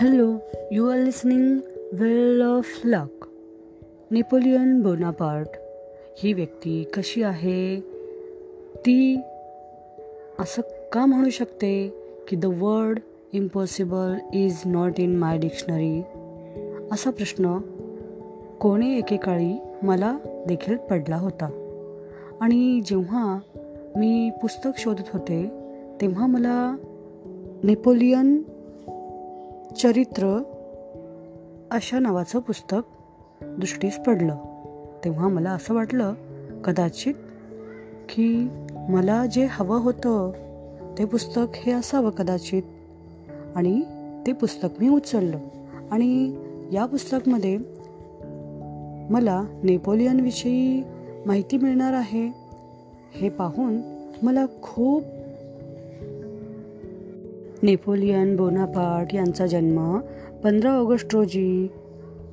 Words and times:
Hello 0.00 0.34
you 0.72 0.88
are 0.88 0.98
listening 0.98 1.58
well 1.92 2.42
of 2.42 2.80
luck 2.84 3.26
Napoleon 4.10 4.82
Bonaparte 4.82 5.48
ही 6.18 6.32
व्यक्ती 6.32 6.84
कशी 6.84 7.22
आहे? 7.22 7.80
ती 8.76 9.20
असं 10.38 10.62
का 10.92 11.06
म्हणू 11.06 11.30
शकते 11.30 11.94
की 12.28 12.36
the 12.36 12.44
word 12.44 12.98
impossible 13.32 14.14
is 14.34 14.56
not 14.66 15.00
in 15.00 15.16
my 15.16 15.38
dictionary 15.38 16.02
असा 16.92 17.10
प्रश्न 17.10 17.58
कोणी 18.60 18.98
एकेकाळी 18.98 19.58
मला 19.82 20.18
देखील 20.48 20.76
पडला 20.76 21.16
होता. 21.16 21.46
आणि 22.40 22.80
जेव्हा 22.86 23.38
मी 23.96 24.30
पुस्तक 24.42 24.70
शोधत 24.78 25.10
होते 25.12 25.50
तेव्हा 26.00 26.26
मला 26.26 26.76
नेपोलियन 27.62 28.42
चरित्र 29.78 30.42
अशा 31.70 31.98
नावाचं 31.98 32.40
पुस्तक 32.40 32.78
दृष्टीस 33.42 33.96
पडलं. 33.96 34.36
तेव्हा 35.04 35.28
मला 35.28 35.50
असं 35.50 35.74
वाटलं 35.74 36.14
कदाचित 36.64 37.14
की 38.08 38.48
मला 38.88 39.26
जे 39.26 39.46
हवं 39.50 39.80
होतं 39.80 40.32
ते 40.98 41.04
पुस्तक 41.04 41.56
हे 41.56 41.72
असावं 41.72 42.10
कदाचित. 42.10 42.62
आणि 43.56 43.82
ते 44.26 44.32
पुस्तक 44.32 44.68
मी 44.80 44.88
उचललं. 44.88 45.38
आणि 45.90 46.36
या 46.72 46.86
पुस्तकमध्ये 46.86 47.58
मला 49.10 49.42
नेपोलियनविषयी 49.62 50.82
माहिती 51.26 51.56
मिळणार 51.56 51.92
आहे 51.92 52.32
हे 53.14 53.28
पाहून 53.28 53.80
मला 54.22 54.46
खूप 54.62 55.02
नेपोलियन 57.64 58.36
बोनापार्ट 58.36 59.14
यांचा 59.14 59.46
जन्म 59.46 59.98
पंधरा 60.44 60.72
ऑगस्ट 60.72 61.14
रोजी 61.14 61.68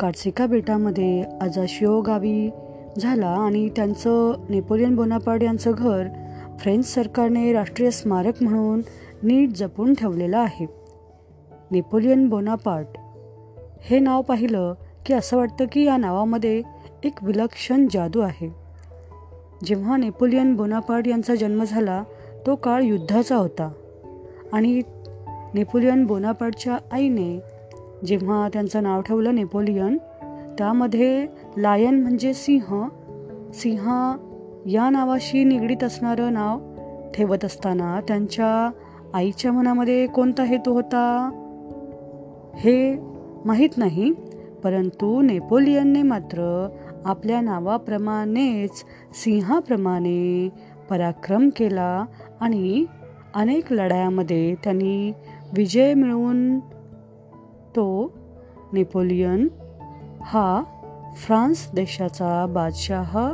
कार्सिका 0.00 0.46
बेटामध्ये 0.46 1.24
अजाशिओ 1.40 2.00
गावी 2.00 2.50
झाला 2.98 3.26
आणि 3.26 3.68
त्यांचं 3.68 4.44
नेपोलियन 4.48 4.96
बोनापार्ट 4.96 5.42
यांचं 5.42 5.72
घर 5.78 6.06
फ्रेंच 6.58 6.94
सरकारने 6.94 7.52
राष्ट्रीय 7.52 7.90
स्मारक 7.90 8.42
म्हणून 8.42 8.82
नीट 9.22 9.50
जपून 9.56 9.94
ठेवलेलं 9.94 10.38
आहे. 10.38 10.66
नेपोलियन 11.70 12.28
बोनापार्ट 12.28 12.86
हे 13.82 13.98
नाव 13.98 14.22
पाहिलं 14.22 14.74
की 15.06 15.14
असं 15.14 15.36
वाटतं 15.36 15.64
की 15.72 15.84
या 15.84 15.96
नावामध्ये 15.96 16.62
एक 17.04 17.24
विलक्षण 17.24 17.86
जादू 17.90 18.20
आहे. 18.20 18.54
जेव्हा 19.64 19.96
नेपोलियन 19.96 20.56
बोनापार्ट 20.56 21.08
यांचा 21.08 21.34
जन्म 21.34 21.64
झाला 21.64 22.02
तो 22.46 22.54
काळ 22.54 22.82
युद्धाचा 22.82 23.36
होता 23.36 23.72
आणि 24.52 24.80
नेपोलियन 25.54 26.06
बोनापार्टच्या 26.06 26.78
आईने 26.92 27.40
जेव्हा 28.06 28.48
त्यांचं 28.52 28.82
नाव 28.82 29.00
ठेवलं 29.00 29.34
नेपोलियन 29.34 29.96
त्यामध्ये 30.58 31.26
लायन 31.56 32.02
म्हणजे 32.02 32.34
सिंह 32.34 32.88
सिंह 33.54 34.12
या 34.66 34.90
नावाशी 34.90 35.44
निगडीत 35.44 35.84
असणारं 35.84 36.32
नाव 36.32 36.58
ठेवत 37.14 37.44
असताना 37.44 38.00
त्यांच्या 38.08 38.70
आईच्या 39.14 39.52
मनामध्ये 39.52 40.06
कोणता 40.06 40.42
हेतू 40.42 40.72
होता? 40.72 41.30
हे 42.54 42.98
माहीत 43.44 43.68
नाही 43.76 44.12
परंतु 44.64 45.22
नेपोलियनने 45.22 46.02
मात्र 46.02 46.68
आपल्या 47.04 47.40
नावाप्रमाणेच 47.40 48.70
सिंहाप्रमाणे 49.12 50.48
पराक्रम 50.90 51.48
केला 51.56 52.04
आणि 52.40 52.84
अनेक 53.34 53.72
लढायामध्ये 53.72 54.54
त्यांनी 54.54 55.12
विजय 55.52 55.94
मिळवून 55.94 56.58
तो 57.76 58.12
नेपोलियन 58.72 59.48
हा 60.20 60.62
फ्रान्स 61.16 61.70
देशाचा 61.74 62.46
बादशाह 62.46 63.32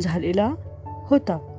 झालेला 0.00 0.54
होता. 0.84 1.49